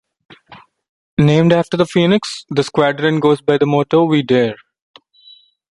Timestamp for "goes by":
3.19-3.59